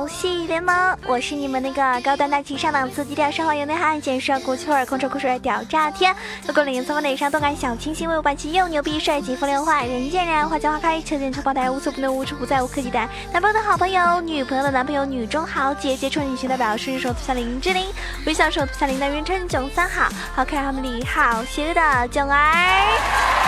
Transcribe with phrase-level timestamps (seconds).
[0.00, 13.06] 游戏联盟，我是你们那个高端大气上档次、低调奢华有内涵、简帅古趣味、空臭酷帅屌炸天、有够灵、三分内伤、动感小清新、威武霸气又牛逼、帅气风流坏、人见人爱、花见花开、车见车爆胎、无所不能、无处不在、无可替代。
[13.30, 17.84] 男朋友的好朋友，女朋友的男朋友，女中豪杰，杰出女性代表是手涂下林志玲，
[18.24, 23.39] 微笑手涂下林的人称囧三好，好可爱好美丽好邪恶的囧儿。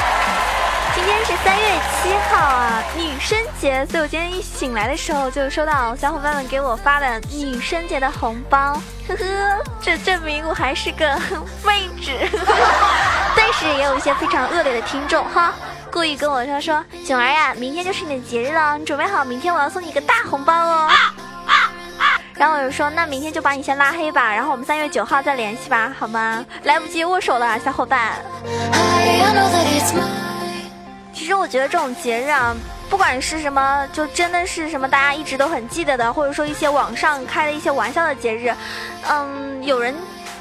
[1.05, 1.67] 今天是三月
[2.01, 11.19] 七号啊，女生节，所以我今天一醒来的时候就收到小伙伴们给我发的女生节的红包， 呵呵，这证明我还是个
[11.67, 12.13] 妹纸。
[13.35, 15.53] 但是也有一些非常恶劣的听众哈，
[15.91, 20.89] 故意跟我说说，囧儿呀，明天就是你的节日了，你准备好明天我要送你一个大红包哦。
[22.35, 26.47] 然后我就说，那明天就把你先拉黑吧，然后我们三月九号再联系吧，好吗？
[26.63, 28.23] 来不及握手了，小伙伴。
[31.13, 32.57] 其实我觉得这种节日啊，
[32.91, 38.53] 不管是什么，就真的是什么大家一直都很记得的，或者说一些网上开的一些玩笑的节日，
[39.09, 39.95] 嗯，有人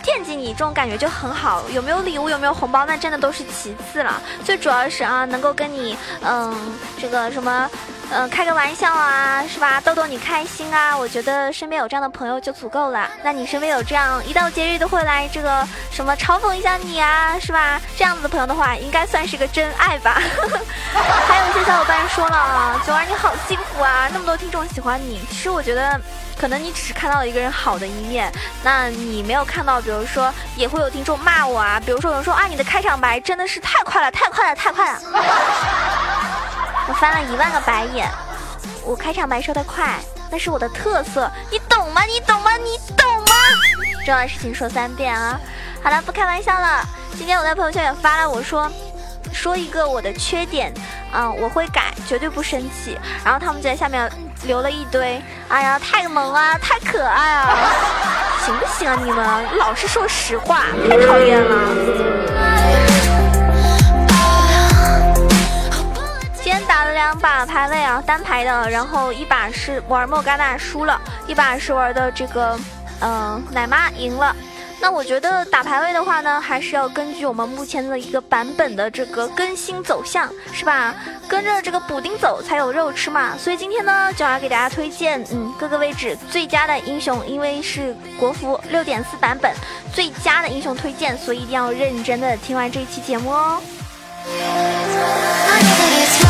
[0.04, 1.64] 惦记你，这种感觉就很好。
[1.70, 4.22] 有没有礼物，有没有红包，那真的都是其次了。
[4.44, 6.56] 最主要是啊，能够跟你，嗯，
[7.00, 7.70] 这个什么。
[8.14, 9.80] 嗯，开个玩笑啊，是吧？
[9.80, 13.10] 逗逗你开心啊，我觉得身边有这样的朋友就足够了。
[13.24, 17.80] 那你身边有这样一到节日都会来这个什么嘲讽一下你啊，是吧？
[17.96, 20.20] 这样子的朋友的话，应该算是个真爱吧。
[21.26, 25.22] 还有一些小伙伴说了，九儿你好幸福啊，那么多听众喜欢你。
[25.30, 25.98] 其实我觉得，
[26.42, 28.32] 可能你只是看到了一个人好的一面，
[28.64, 35.00] 那你没有看到，比如说也会有听众骂我啊，比如说有人说啊，你的开场白真的是太快了，太快了，太快了。
[36.90, 38.10] 我翻了一万个白眼，
[38.84, 40.00] 我开场白说的快，
[40.32, 42.02] 那是我的特色，你懂吗？
[42.06, 42.58] 你懂吗？
[42.58, 43.36] 你懂吗？
[44.04, 45.40] 重要的事情说三遍啊！
[45.84, 46.84] 好了，不开玩笑了。
[47.20, 48.68] 今天我在朋友圈也发了，我说
[49.34, 50.74] 说一个我的缺点，
[51.14, 52.98] 嗯，我会改，绝对不生气。
[53.24, 54.10] 然后他们就在下面
[54.44, 57.58] 留了一堆，哎呀，太萌啊，太可爱啊，
[58.46, 59.00] 行不行啊？
[59.04, 61.58] 你们老是说实话，太讨厌了。
[66.36, 72.60] 今天打了两把排位啊，单排的，然后一把是玩莫甘娜输了，一把是玩的这个，
[73.00, 74.36] 嗯，奶妈赢了。
[74.82, 80.96] 那我觉得打排位的话呢，还是要根据我们目前的一个版本的这个更新走向，是吧？
[81.28, 83.38] 跟着这个补丁走才有肉吃嘛。
[83.38, 89.54] 所以今天呢，就要给大家推荐，嗯，各个位置最佳的英雄，因为是国服六点四版本
[89.94, 93.62] 最佳的英雄推荐，所以一定要认真的听完这一期节目哦。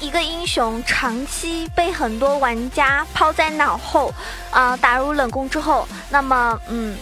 [0.00, 4.12] 一个英雄长期被很多玩家抛在脑后，
[4.50, 6.96] 啊，打入冷宫之后，那么，嗯，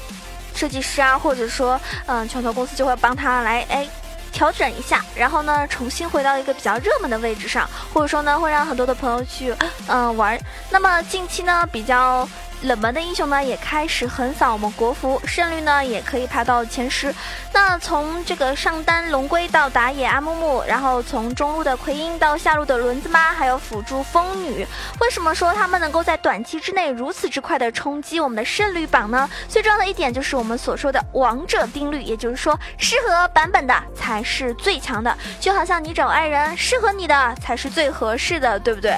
[0.55, 3.89] 设计师啊，或者说，嗯，拳头公司就会帮他来，哎，
[4.33, 9.55] 调整一下，然后呢，重新回到一个比较热门的位置上，或者说呢，会让很多的朋友去，
[9.89, 10.39] 嗯，玩。
[10.71, 12.29] 那么近期呢，比较。
[12.63, 17.15] 冷门的英雄呢也开始横扫我们国服，胜率呢也可以排到前十。
[17.53, 24.67] 那从这个上单龙龟到打野阿木木，然后从中路的奎因到下路的轮子妈，还有辅助风女，
[25.01, 29.29] 为什么说他们能够在短期之内如此之快的冲击我们的胜率榜呢？
[29.49, 35.17] 最重要的一点就是我们所说的王者定律，也就是说适合版本的才是最强的。
[35.39, 38.97] 就好像你找爱人，适合你的才是最合适的，对不对？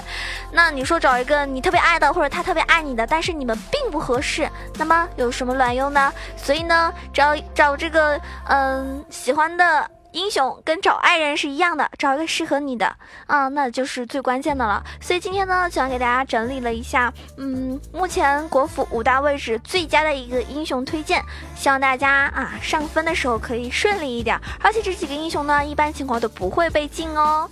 [0.52, 3.59] 那你说找一个你特别爱的，或者他特别爱你的，但是你们。
[3.70, 6.12] 并不合适，那么有什么卵用呢？
[6.36, 12.87] 所以呢，找找这个嗯喜欢的英雄，跟找爱人是一样的，找一个适合你的
[13.26, 14.84] 啊，那就是最关键的了。
[15.00, 21.23] 所以今天呢，就想给大家整理了一下，嗯，目前国服五大位置最佳的一个英雄推荐，
[21.56, 24.38] 希望大家啊上分的时候可以顺利一点。
[24.61, 27.49] 而且这几个英雄呢，一般情况都不会被禁哦。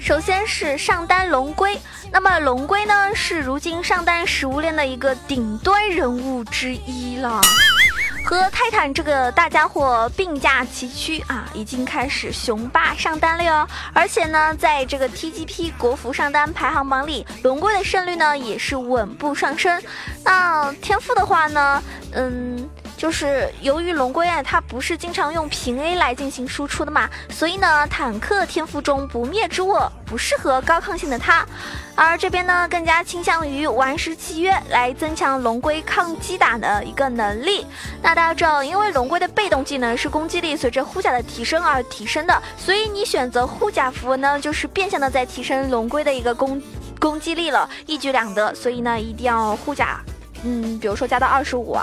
[0.00, 1.78] 首先是上单龙龟，
[2.12, 7.40] 那么龙龟呢是如今上单食物链的一个顶端人物之一了，
[8.24, 13.68] 和泰坦这个大家伙并驾齐驱啊，已经开始雄霸上单了哟。
[13.92, 19.82] 而且呢，在这个 TGP 国服上单排行榜里，龙龟的胜率呢也是稳步上升。
[20.24, 21.82] 那天赋的话呢，
[22.12, 22.55] 嗯。
[22.96, 31.44] 就是由于龙龟啊，它不是经常用平 A 来进行输出的嘛，所以呢，坦克天赋中不灭之握不适合高抗性的它，
[31.94, 37.66] 而这边呢，更加倾向于顽石契约来增强龙龟抗击打的一个能力。
[38.02, 46.60] 那大家知道，因为龙龟的被动技能是攻击力随着护甲的提升而提升的，所以你选择护甲符文呢，就是变相的在提升龙龟的一个攻。
[46.98, 48.54] 攻击力了，一举两得。
[48.54, 50.00] 所以呢，一定要护甲。
[50.44, 51.76] 嗯，比如说加到二十五，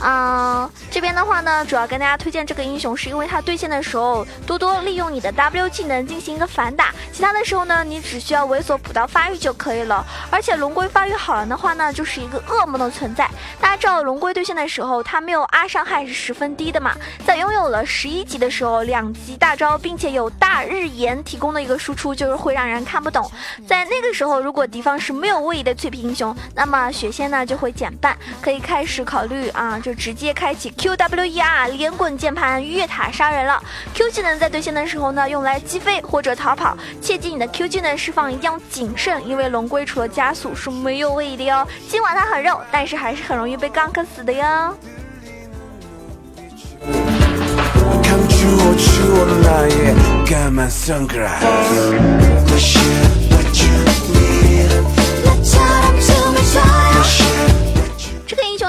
[0.00, 10.04] 啊，这边的话呢，主要跟大家推荐这个英雄，是因为他对线的时候多多利用你的 W 技能进行一个反打，其他的时候呢，你只需要猥琐补刀发育就可以了。
[10.30, 13.28] 而且龙龟发育好了的话呢，就是一个噩梦的存在。
[13.60, 16.94] 大家知道龙龟对线的时候，他没有 R 伤害是十分低的嘛，
[17.26, 23.30] 在拥有了十一级的时候，两级大招，并且有大日炎提供的一个输出，就是会让人看不懂。
[23.66, 27.93] 在那个时候，如果敌方是没有位移的脆皮英雄，那么血线呢就会减。
[28.40, 33.62] 可以开始考虑啊，就直接开启 Q W E R 连滚键盘越塔杀人了。
[33.94, 36.76] Q 技能在对线的时候呢，用来击飞或者逃跑。
[37.00, 41.66] 切记你的 Q 技能释放一定要谨慎，因为龙龟除了加速是没有位移的哟。
[41.88, 44.76] 尽管它很肉，但是还是很容易被 gank 死的哟。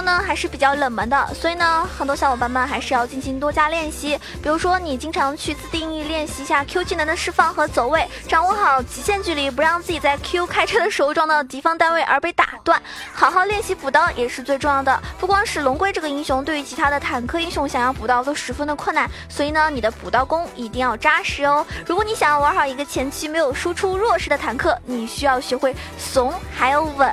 [0.05, 4.17] 呢还是比较冷门的，所以呢，很多小伙伴们还是要进行多加练习。
[4.41, 12.81] 比如说，你经常去自定义练习一下 Q 技能的释放和走位，掌握好极限距离，不让自己在 Q 开车的时候撞到敌方单位而被打断。
[13.13, 14.97] 好好练习补刀也是最重要的。
[15.19, 21.65] 不光是龙龟这个英雄，对于其他的坦克英雄想要补刀都十分的困难，所以呢，你的补刀功一定要扎实哦。
[21.85, 27.09] 如果你想要玩好一个前期没有输出弱势的坦克，你需要学会怂还有稳。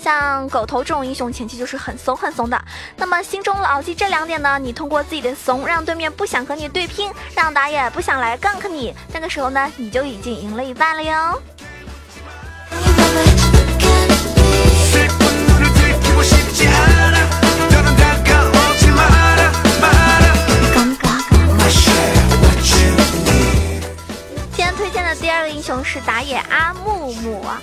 [0.00, 2.62] 像狗头这种英雄前期就是很怂很怂的，
[2.96, 11.40] 那么心中牢记这两点呢，你通过自己的怂让对面不想和你对拼，让打野不想来 gank 你，那个时候呢，你就已经赢了一半了哟。
[24.52, 27.62] 今天推荐的第二个英雄是打野阿木木啊。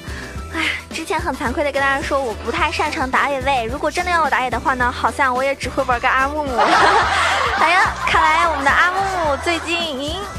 [0.53, 0.63] 唉，
[0.97, 3.65] 之前很惭愧的跟大家说，我不太擅长打野位。
[3.65, 6.57] 如果真的要我打野的话呢，好像我也只会玩个阿木木。
[7.61, 8.99] 哎呀，看来我们的阿木
[9.29, 10.36] 木最近。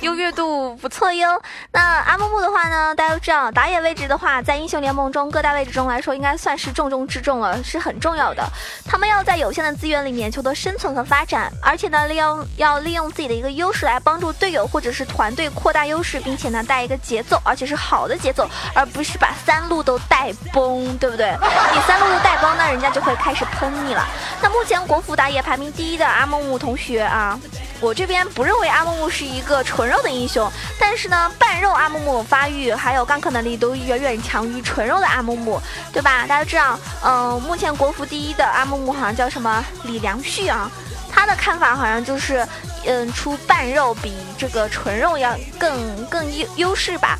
[0.00, 1.40] 优越度不错哟。
[1.72, 8.42] 那阿木木的话呢，大家都知道，打野位置的话，在英雄联盟中各大位置中来说，应该算是重中之重了，是很重要的。
[8.84, 21.36] 他们要在有限的资源里面求得生存和发展，而且呢，利用要利用自己的一个优势来帮助队友或者是团队扩大优势，并且呢带一个节奏，而且是好的节奏，而不是把三路都带崩，对不对？
[21.74, 24.06] 你三路都带崩，那人家就会开始喷你了。
[24.40, 27.38] 那目前国服打野排名第一的阿木木同学啊。
[27.80, 35.60] 我这边不认为阿木木是一个纯肉的英雄，但是呢，半肉阿木木发育还有干克能力都远远强于纯肉的阿木木，
[35.92, 36.26] 对吧？
[36.26, 40.68] 大家知道，嗯，目前国服第一的阿木木好像叫什么李良旭啊，
[41.08, 42.44] 他的看法好像就是，
[42.84, 47.16] 嗯，出半肉比这个纯肉要更更优优势吧。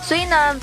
[0.00, 0.56] 所以呢，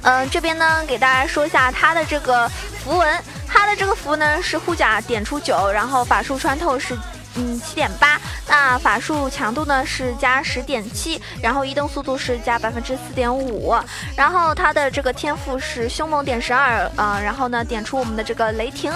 [0.00, 2.48] 嗯，这边呢给大家说一下他的这个
[2.82, 6.96] 符文，他的这个符呢是护甲点出九，然后法术穿透是。
[7.36, 13.74] 嗯，七点八，那法术强度呢是加十点七，然后移动速度是加百分之四点五，
[14.16, 18.92] 然后它的这个天赋是凶猛点十二，啊，然后呢点出我们的这个雷霆。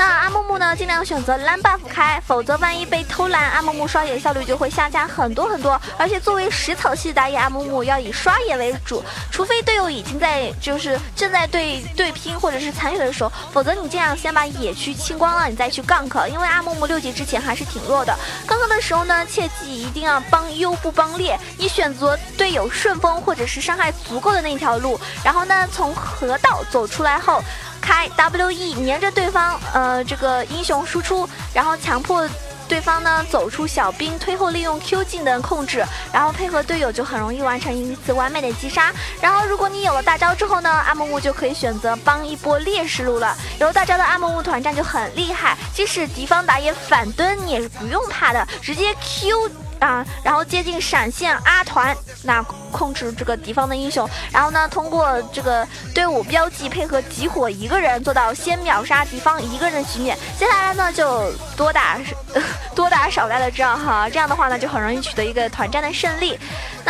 [0.00, 5.78] 那阿木木呢，尽量选择蓝 buff 开，否则万一被偷蓝，阿木木刷野效率就会下降很多很多。
[5.98, 16.26] 而且作为食草系打野，阿木木要以刷野为主，除非队友已经在就是正在对对拼或者是残血的时候，否则你这样先把野区清光了，你再去 gank。
[16.28, 18.16] 因为阿木木六级之前还是挺弱的
[18.48, 27.42] ，gank 的时候呢，切记一定要帮优不帮劣，你选择队友顺风或者是伤害足够的那条路，然后呢，从河道走出来后。
[27.80, 32.28] 开 W E 黏着对方，呃，这个英雄输出，然后强迫
[32.68, 38.92] 对方呢走出小兵，推后利用 Q 技能控制，然后配合队友就很容易完成一次完美的击杀。
[39.20, 43.36] 然后如果你有了大招之后呢，阿木木就可以选择帮一波劣势路了。
[43.58, 49.69] 有大招的阿木木团战就很厉害，即使敌方打野反蹲，你也是不用怕的，直接 Q。
[49.80, 60.16] 啊，然后接近闪现阿团，那控制这个敌方的英雄，然后呢，通过这个队伍标记配合集火一个人，做到先秒杀敌方一个人的局面。
[60.38, 61.98] 接下来呢，就多打
[62.76, 66.38] 多打少带的仗哈，这样的话呢，就很容易取得一个团战的胜利。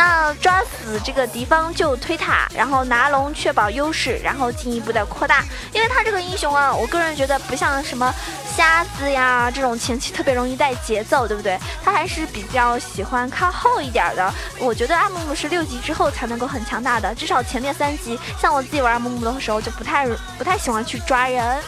[0.03, 5.45] 那抓死这个敌方就推塔，然后拿龙确保优势，然后进一步的扩大。
[5.71, 8.11] 因为他这个英雄啊，我个人觉得不像什么
[8.57, 11.55] 瞎子呀这种前期特别容易带节奏，对不对？
[11.85, 14.33] 他还是比较喜欢靠后一点的。
[14.57, 21.61] 我觉得阿木木是六级之后才能够很强大的，至少前面三级，像我自己玩阿木木的时候就不太不太喜欢去抓人。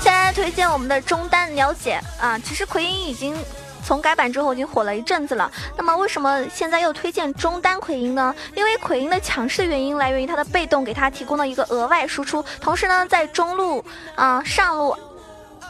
[0.00, 3.36] 现在推荐我们的中单了解啊，其实奎因已经
[3.84, 5.50] 从改版之后已经火了一阵子了。
[5.76, 8.34] 那么为什么现在又推荐中单奎因呢？
[8.54, 13.84] 因为奎因的强势原因来源于它的被动给它提供了一个额外输出，同时呢在中路
[14.14, 14.96] 啊上路。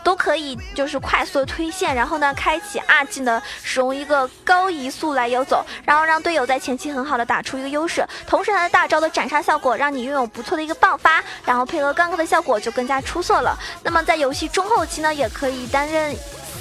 [0.06, 8.06] 都可以，就是快速的推线，然后呢，开启二技能，使用一个高移速来游走，然后让队友在前期很好的打出一个优势。
[8.24, 13.58] 同时，他的大招的斩杀效果，让你拥有不错的一个爆发，然后配合刚刚的效果就更加出色了。
[13.82, 16.14] 那么在游戏中后期呢，也可以担任。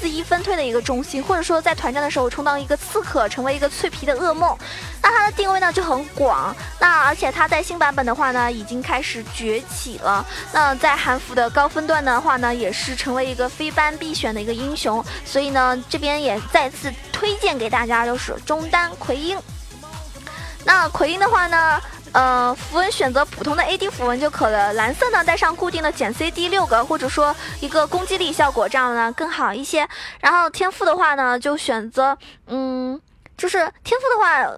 [0.06, 4.56] 四一分推的一个中心，或者说在团战的时候充当一个刺客，成为一个脆皮的噩梦。
[5.02, 6.56] 那它的定位呢就很广。
[6.80, 10.24] 那而且它在新版本的话呢，已经开始崛起了。
[10.54, 15.04] 那在韩服的高分段的话呢，也是成为一个非班必选的一个英雄。
[15.26, 19.36] 所以呢，这边也再次推荐给大家，就是中单奎因。
[20.64, 21.82] 那奎因的话呢？
[22.16, 24.72] 呃，符文选择普通的 AD 符文就可了。
[24.72, 29.86] 蓝色呢，带上固定的减 CD 六个，或者说一个攻击力效果，这样呢更好一些。
[30.22, 32.18] 然后天赋的话呢，就选择，
[32.48, 32.98] 嗯，
[33.38, 34.58] 就是天赋的话。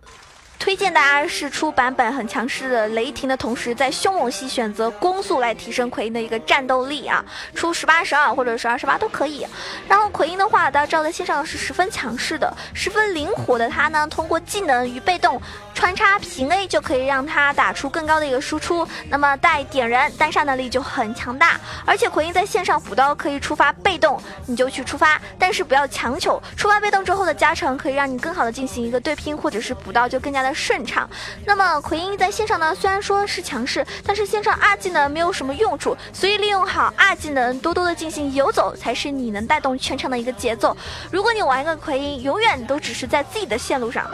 [0.60, 7.24] 推荐大家是出版本很强势的雷霆的同时，在凶猛系选择攻速来提升奎因的一个战斗力啊，
[7.56, 9.46] 出十八十二或者是二十八都可以。
[9.88, 13.70] 然后奎因的话，大家知道在线上是十分强势的，十分灵活的。
[13.70, 15.40] 他呢，通过技能与被动
[15.74, 18.86] 穿插平 A 就可以让他打出更高的一个输出。
[19.10, 21.60] 那么带点燃单杀能力就很强大。
[21.86, 26.42] 而且奎因在线上补刀可以触发被动，你就去触发，但是不要强求。
[26.58, 30.47] 触发被动之后的加成可以让你更好的进行一个对拼或者是补刀，就更加的。
[30.54, 31.10] 顺畅。
[31.46, 40.76] 那么奎因在线上呢，虽然说是强势，但是线上二技能没有什么用处，所以利用好二技能，多多的进行游走，才是你能带动全场的一个节奏。
[41.12, 44.10] 如果你玩一个奎因，永远都只是在自己的线路上。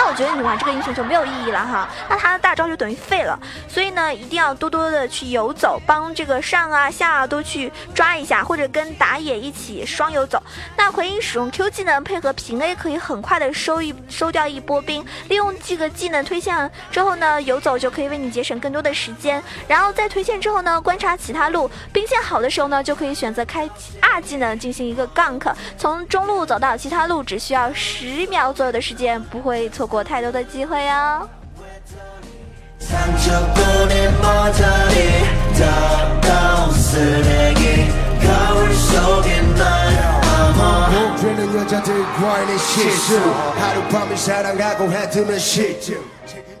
[0.00, 3.36] 那我觉得你玩这个英雄就没有意义了哈，那他的大招就等于废了。
[3.66, 10.40] 所以呢，一定要多多的去游走，帮这个上啊下啊都去抓一下，或者跟打野一起双游走。
[10.76, 19.42] 那奎因使用 Q 技能配合平 A，可以很快的收一收掉一波兵，利用这个技能推线之后呢，游走就可以为你节省更多的时间。
[19.66, 23.68] 然后在推线之后呢，观察其他路，兵线好的时候呢，就可以选择开
[24.00, 29.87] 二技能进行一个 gank，从中路走到其他路只需要十秒左右的时间，不会错。
[29.88, 31.28] 过太多的机会哦。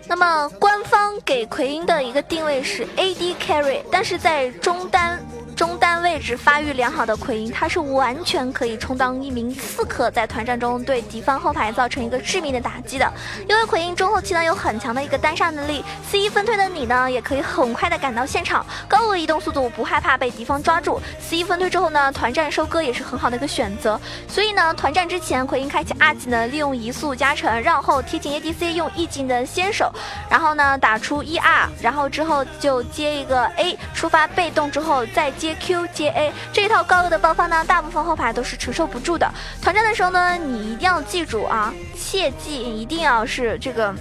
[0.08, 5.20] 那么官方给奎因的一个定位是 AD carry，但是在中单。
[5.58, 13.12] 中单位置发育良好的奎因，他是完全可以充当一名刺客，在团战中对敌方后排造成一个致命的打击的。
[13.48, 21.00] 因为奎因中后期呢有很强的一个单杀能力，C 一分推的你呢也可以很快的赶到现场，高额移动速度，不害怕被敌方抓住。
[21.18, 24.00] C 一分推之后呢，团战收割也是很好的一个选择。
[24.28, 29.92] 所以呢，团战之前奎因开启二技能，利用移速加成，绕后贴近 ADC，用 E 技能先手，
[30.30, 35.47] 然后呢打出 E R，然后之后就接一个 A，触发被动之后再接。
[35.48, 39.26] 接 Q 接 A 这一套高额的爆发呢，大部分后排都是承受不住的。
[39.62, 43.94] 团战的时候呢，你一定要记住啊，切记一定要是这个，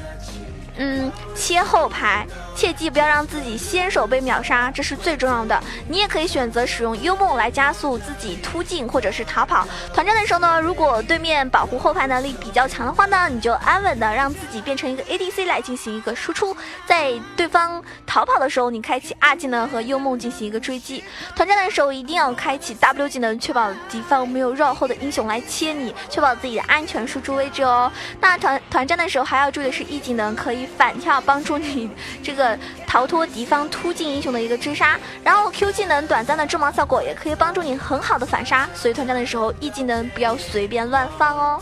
[0.76, 2.28] 嗯，切后排。
[2.58, 5.62] 切记不要让自己先手被秒杀，这是最重要的。
[5.88, 9.68] 你也可以选择使用幽梦来加速自己突进或者是逃跑。
[9.94, 16.58] 团战的时候呢，如果对面保护后排能力比较强的话呢，你就安稳的让自己变成一个 ADC 来进行一个输出。
[16.88, 21.04] 在对方逃跑的时候，你开启二技能和幽梦进行一个追击。
[21.36, 27.92] 团战的时候一定要开启 W 技能，确保敌方没有绕后的英雄来切你，确保自己的安全输出位置哦。
[28.20, 31.88] 那团团战的时候还要注意的是 E 技能可以反跳，帮助你
[32.24, 32.47] 这个。
[32.86, 41.62] 逃脱敌方突进英雄的一个追杀，然后 Q 技能短暂的致盲效果也可以帮助你很好的反杀，所以团战的时候 E 技能不要随便乱放哦。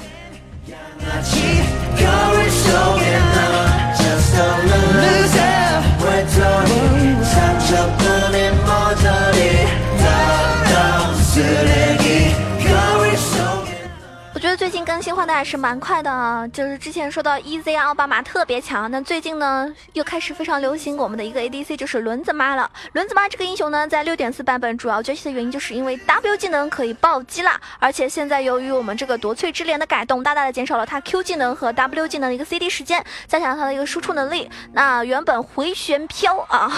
[14.95, 22.71] 更新换代还是蛮快的啊，就是之前说到 EZ 奥巴马特别强，那最近呢又开始非常流行我们的一个 ADC 就是轮子妈了。
[22.93, 34.49] 轮子妈这个英雄呢，在六点四版本主要崛起的原因就是因为 W 技能可以暴击啦，而且现在由于我们这个夺萃之镰的改动，大大的减少了他 Q 技能和 W 技能的一个 CD 时间，加强了他的一个输出能力。
[34.71, 36.71] 那原本回旋飘啊，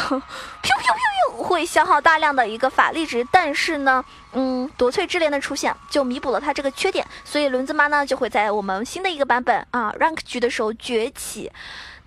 [0.68, 4.04] 飘飘飘飘会消耗大量的一个法力值，但是呢。
[4.34, 11.52] 嗯，夺萃之镰的出现就弥补了他这个缺点，所以轮子妈呢就会在我们新的一个版本啊 rank 局的时候崛起。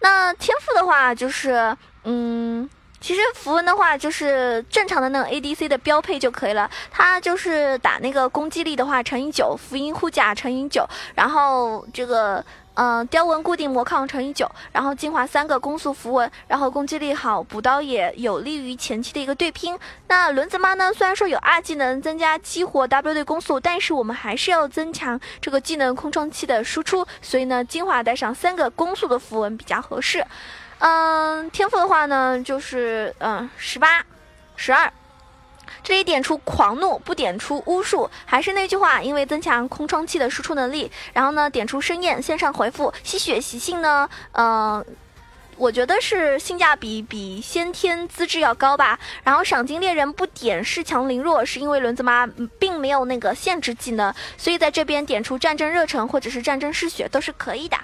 [0.00, 6.70] 那天赋的话就是，嗯，其实符文的话，就是正常的那种 ADC 的标配就可以了。
[6.88, 19.78] 它就是打那个攻击力的话乘以九，福音护甲乘以九，然后这个嗯雕纹固定魔抗乘以九，然后精华三个攻速符文，然后攻击力好，补刀也有利于前期的一个对拼。
[20.08, 30.24] 那轮子妈呢，虽然说有二技能增加激活 W 对攻速，但是我们还是要增强这个技能空窗期的输出，所以呢，精华带上三个攻速的符文比较合适。
[30.78, 34.02] 嗯，天赋的话呢，就是嗯十八、
[34.56, 34.90] 十二，
[35.82, 38.08] 这里点出狂怒，不点出巫术。
[38.24, 44.84] 还是那句话，因为增强空窗期的输出能力，然后呢点出盛宴线上回复吸血习性呢，嗯，
[45.56, 48.98] 我觉得是性价比比先天资质要高吧。
[49.24, 52.26] 然后赏金猎人不点恃强凌弱，是因为轮子妈
[52.58, 57.76] 并没有那个限制技能，所以在这边点出战争热忱或者是战争嗜血都是可以的。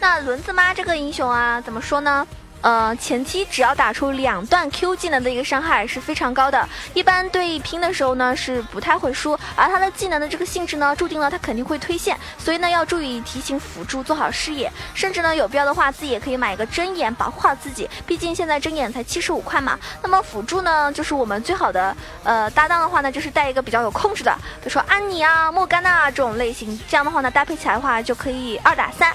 [0.00, 2.26] 那轮子妈这个英雄啊，怎么说呢？
[2.62, 19.78] 呃，前期只要打出两段 Q 技能的一个伤害是非常高的，一般对拼的时候呢是不太会输，而他的技能的这个性质呢，注定了他肯定会推线，所以呢要注意提醒辅助做好视野，甚至呢有必要的话自己也可以买一个针眼保护好自己，毕竟现在针眼才七十五块嘛。
[20.02, 29.14] 那么辅助呢，就是我们最好的呃搭档的话呢，就是带一个比较有控制的，比如说安妮啊、莫甘娜这种类型，这样的话呢搭配起来的话就可以二打三。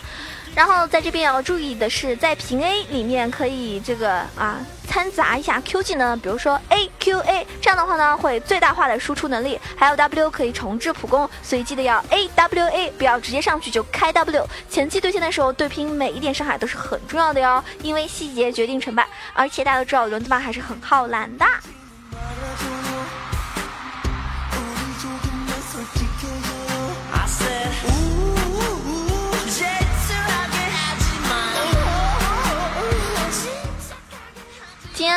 [0.55, 4.57] 然后在这边要注意的是，在平 A 里面可以这个啊
[4.87, 14.47] 掺杂一下 Q 技能，比如说 A Q A，这样的话呢会最大化的输出能力，还有 W 可以重置普攻，所以记得要 A W A，不要直接上去就开 W。
[14.69, 21.45] 前期对线的时候对拼每一点伤害都是很重要的哟，因为细节决定成败，而且大家都知道轮子妈还是很耗蓝的。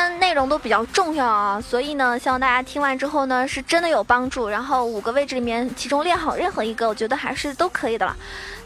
[0.09, 4.47] 今天内容都比较重要啊，所以呢，希望大家听完之后呢，是真的有帮助。
[4.47, 8.15] 然后五个位置里面，其中练好任何一个，我觉得还是都可以的了。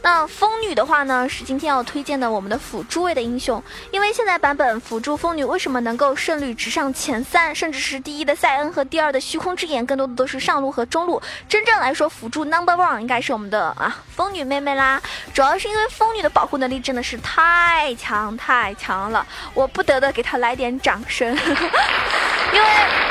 [0.01, 11.21] 那风女的话呢，是今天要推荐的我们的辅助位的英雄，因为现在版本辅助风女为什么能够胜率直上前三，甚至是第一的塞恩和第二的虚空之眼，更多的都是上路和中路。
[11.47, 15.01] 真正来说，辅助 number one 应该是我们的啊风女妹妹啦，
[15.33, 21.33] 主要是因为风女的保护能力真的是太强太强了，我不得的给她来点掌声，
[22.53, 22.67] 因为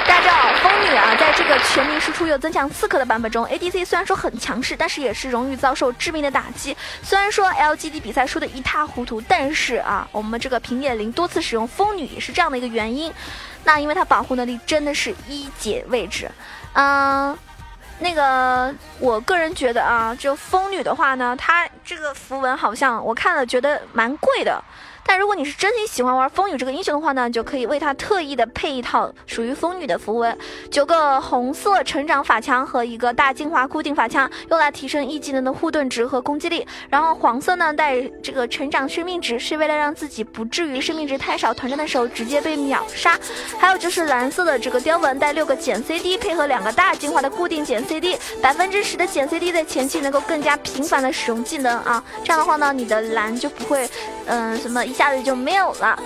[0.07, 6.77] 大家知道风女啊，在这个全民输出又增强刺客的版本中，ADC 虽然说很强势，但是也是容易遭受致命的打击。
[7.03, 13.13] 虽然说 LGD 比赛输的一塌糊涂，但是啊，我们这个平野绫多次使用风女也是这样的一个原因。
[13.65, 16.31] 那因为它保护能力真的是一姐位置，
[16.75, 17.37] 嗯，
[17.99, 24.63] 那个我个人觉得啊，就风女的话呢，它这个符文好像我看了觉得蛮贵的。
[25.05, 30.37] 但如果你是真心喜欢玩风女这个英雄的话呢，就可以为她特意的配一套属于风女的符文，
[30.71, 36.67] 九个红色成长法枪和一个大精华固定法枪，用来提升一技能的护盾值和攻击力。
[36.89, 43.19] 然后黄色呢带这个成长生命值，是为了让自己不至于生命值太少，团战的时候直接被秒杀。
[43.59, 53.89] 还有就是蓝色的这个雕纹带六个减 CD，配合两个大精华的固定减 CD，百分之十的减 CD 在前期能够更加频繁的使用技能啊，这样的话呢，你的蓝就不会
[54.27, 54.85] 嗯什么。
[54.85, 55.99] 一下子就没有了。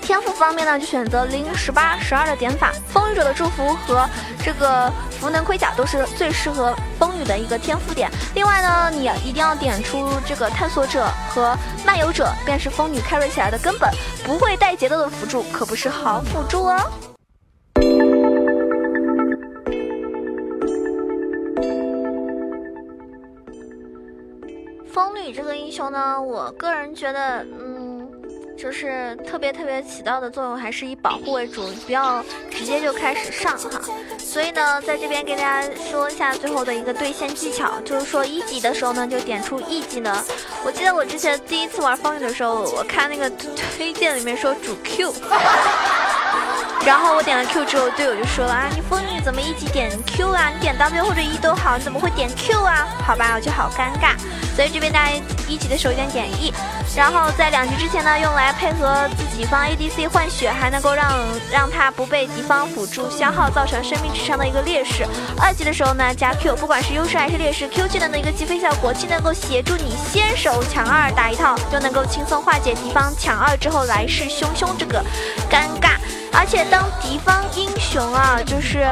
[0.00, 2.72] 天赋方面呢，就选择零、十八、十二的点法。
[2.88, 4.08] 风雨者的祝福和
[4.42, 8.10] 这个符能盔甲都是最适合风雨的一个天赋点。
[8.34, 13.88] 另外呢，你一定要点出这个探索者和漫游者，便是风女 carry 起来的根本。
[14.24, 17.09] 不会带节奏的辅助可不是好辅助哦。
[25.00, 28.06] 风女这个英雄呢，我个人觉得，嗯。
[28.58, 33.80] 就是特别特别起到的作用，还是以保护为主，不要直接就开始上哈。
[34.18, 40.14] 所以呢，在这边给大家说一下最后的一个对线技巧，就是说一级的时候呢，就点出 E 技能。
[40.62, 43.30] 我记得我之前第一次玩风女的时候，我看那个
[43.74, 45.10] 推荐里面说主 Q。
[46.84, 50.50] 然后我点了 Q 之后，队友就说了啊，你风女怎么一级点 Q 啊？
[50.50, 52.86] 你点 W 或者 E 都好，你怎么会点 Q 啊？
[53.06, 54.14] 好吧，我就好尴尬。
[54.60, 55.12] 所以这边大家
[55.48, 56.52] 一级的时候点点 E，
[56.94, 61.10] 然后在两级之前呢，用来配合自己方 ADC 换血，还能够让
[61.50, 65.06] 让他不被敌方辅助消耗造成生命值上的一个劣势。
[65.40, 75.02] 二级的时候呢，加 Q，不管是优势还是劣势，Q 技能的一个击飞效果，既能够协助你先手抢二打一套，又能够轻松化解敌方抢二之后来势汹汹这个
[75.50, 75.96] 尴尬。
[76.34, 78.86] 而且当敌方英雄啊，就是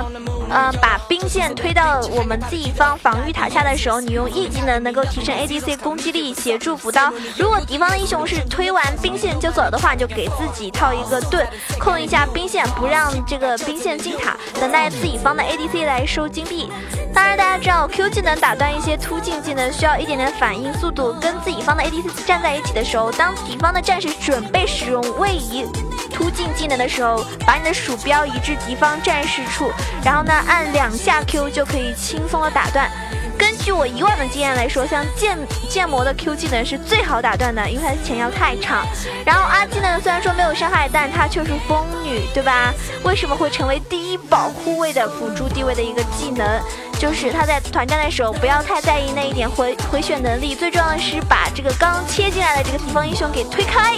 [0.51, 7.13] 嗯，把兵线推到我们自己方防御塔下的时候，你用 E 技能能够提升 ADC 攻击力，协助补刀。
[7.37, 11.47] 如果敌方的英雄是推完兵线就走的话，就给自己套一个盾，
[11.79, 16.71] 控一下兵线，不让这个兵线进塔，等待自己方的 ADC 来收金币。
[17.15, 25.67] 当然，大家知道 Q 技能打断一些突进技能需要一点点反应速度，跟自己方的 ADC 站在一起的时候，当敌方的战士准备使用位移
[26.13, 29.71] 突进技能的时候，把你的鼠标移至敌方战士处，
[30.05, 32.91] 然后呢按两下 Q 就可以轻松的打断。
[33.39, 38.85] 根据我以往的经验来说，像剑剑魔的 Q 技能是最好打断的，因为它的前腰太长。
[39.25, 42.75] 然后阿技能虽然说没有伤害，但它却是风女，对吧？
[43.05, 46.61] 为什么会成为第一保护位的辅助地位的一个技能？
[46.99, 53.95] 就是他在团战的时候不要太在意那一点回回血能力，最重要的是把这个刚切进来的这个敌方英雄给推开，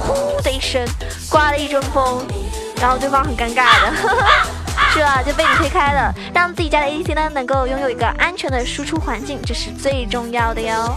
[0.00, 0.84] 呼的一声，
[1.30, 2.26] 刮了一阵风，
[2.80, 3.92] 然后对方很尴尬的，
[4.94, 5.20] 是吧？
[5.24, 10.96] 就被你推开了，让自己家的 ADC 呢能够拥有一个安全的输出环境，这是最重要的哟。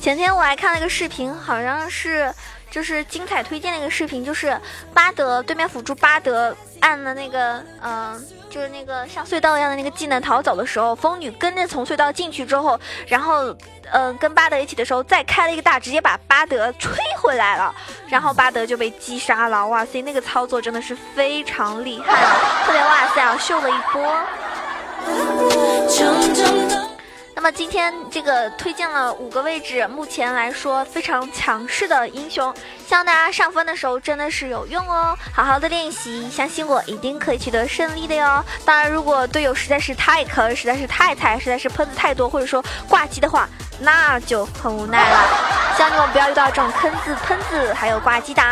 [0.00, 2.32] 前天我还看了一个视频，好像是。
[2.70, 4.58] 就是精彩推荐的一个视频，就是
[4.94, 8.18] 巴德对面辅助巴德按了那个，嗯，
[8.52, 13.56] 就是那个像隧道一样的那个技能逃走的时候，风女跟着从隧道进去之后，然后，
[13.90, 17.74] 嗯，跟巴德一起的时候再开了一个大，直接把巴德吹回来了，
[18.08, 19.66] 然后巴德就被击杀了。
[19.66, 22.12] 哇塞，那个操作真的是非常厉害，
[22.66, 24.14] 特别哇塞啊，秀了一波。
[27.34, 32.54] 那么今天这个推荐了五个位置，目前来说非常强势的英雄，
[32.86, 38.44] 希望大家上分的时候真的是有用哦，好好的练习，相信我一定可以取得胜利的哟。
[38.64, 43.48] 当然，如果队友实在是太坑，实在是太菜，实在是喷子太多，或者说挂机的话，
[43.80, 45.74] 那就很无奈了。
[45.76, 48.46] 希望你们不要遇到这种坑子、喷子还有挂机党。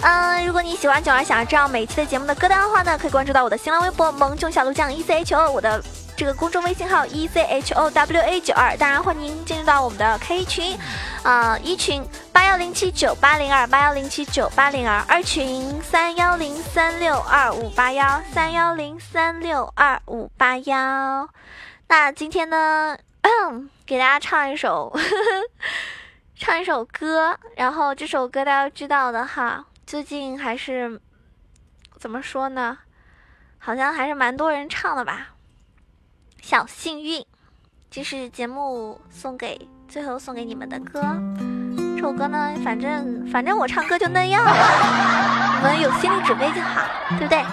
[0.00, 5.80] 嗯，如果你喜欢九儿，想要知道每期的节目的歌单的话呢，可以关注到我的新浪微博萌宠小鹿酱 E C H O，我的。
[6.20, 10.78] 这个公众微信号 e c h o w a 九二，当然欢迎进入到我们的 K 群，
[11.22, 21.26] 啊，一群八幺零七九八零二八幺零七九八零二，二群三幺零三六二五八幺三幺零三六二五八幺。
[21.88, 22.98] 那今天呢，
[23.86, 25.06] 给大家唱一首呵呵，
[26.36, 31.00] 唱一首歌，然后这首歌大家知道的哈，最近还是
[31.98, 32.76] 怎么说呢？
[33.56, 35.28] 好像还是蛮多人唱的吧。
[36.42, 37.24] 小幸运，
[37.90, 41.00] 这是节目送给最后送给你们的歌。
[41.96, 44.42] 这首歌呢，反正反正我唱歌就那样，
[45.56, 46.82] 你们有心理准备就好，
[47.18, 47.44] 对不对？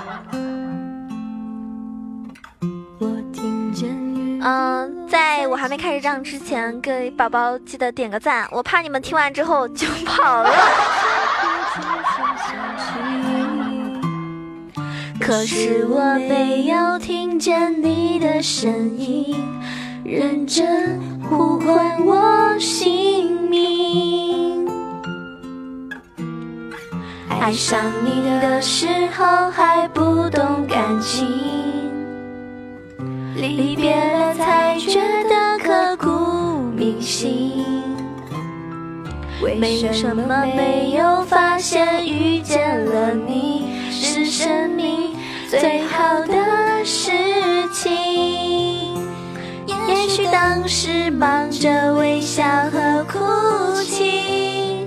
[4.39, 10.50] 嗯，在我还没开始唱之前，给宝宝记得点个赞，我怕你们听完之后就跑了。
[15.27, 19.35] 可是我没有听见你的声音，
[20.05, 24.65] 认真呼唤我姓名。
[27.27, 28.87] 爱上你的时
[29.17, 31.27] 候还不懂感情，
[33.35, 37.65] 离别了才觉得刻骨铭心。
[39.41, 44.76] 为什么没有发现遇见了你是生命？
[45.49, 47.12] 最好的事
[47.71, 47.89] 情，
[49.88, 54.86] 也许当时忙着微笑和哭泣，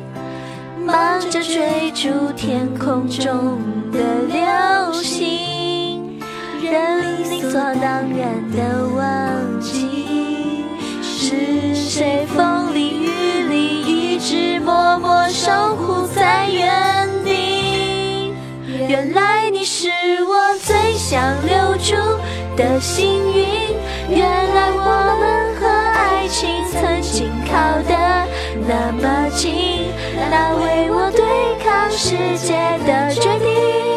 [0.84, 3.58] 忙着追逐天空中
[3.90, 6.20] 的流星，
[6.62, 10.66] 人理所当然的忘记，
[11.02, 13.08] 是谁风里雨
[13.48, 13.82] 里
[14.14, 16.39] 一直默默守护在
[22.60, 23.46] 的幸运，
[24.10, 27.52] 原来我们和爱情曾经靠
[27.88, 27.96] 得
[28.68, 29.88] 那么近。
[30.30, 31.24] 那为我对
[31.64, 32.52] 抗世界
[32.86, 33.89] 的决定，